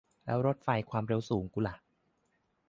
[0.25, 1.75] แล้วรถไฟความเร็วสูงกูล่ะ